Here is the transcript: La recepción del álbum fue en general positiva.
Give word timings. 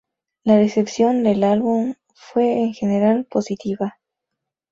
La 0.45 0.57
recepción 0.57 1.21
del 1.21 1.43
álbum 1.43 1.93
fue 2.15 2.59
en 2.63 2.73
general 2.73 3.25
positiva. 3.25 3.99